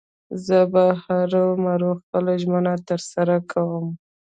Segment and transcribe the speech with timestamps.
[0.45, 3.85] زه به هرو مرو خپله ژمنه تر سره کوم.